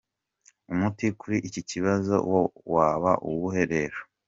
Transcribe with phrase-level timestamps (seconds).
[0.71, 2.15] Umuti kuri iki kibazo
[2.73, 3.97] waba uwuhe rero?.